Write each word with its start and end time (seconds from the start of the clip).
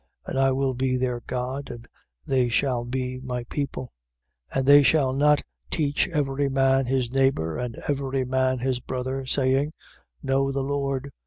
And 0.25 0.39
I 0.39 0.51
will 0.51 0.73
be 0.73 0.97
their 0.97 1.19
God: 1.27 1.69
and 1.69 1.87
they 2.25 2.49
shall 2.49 2.85
be 2.85 3.19
my 3.19 3.43
people. 3.43 3.93
8:11. 4.51 4.57
And 4.57 4.65
they 4.67 4.81
shall 4.81 5.13
not 5.13 5.43
teach 5.69 6.07
every 6.07 6.49
man 6.49 6.87
his 6.87 7.11
neighbour 7.13 7.55
and 7.59 7.75
every 7.87 8.25
man 8.25 8.57
his 8.57 8.79
brother, 8.79 9.27
saying: 9.27 9.73
Know 10.23 10.51
the 10.51 10.63
Lord. 10.63 11.11